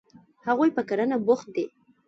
هغوی 0.47 0.69
په 0.77 0.81
کرنه 0.89 1.17
بوخت 1.25 1.47
دي. 1.55 1.65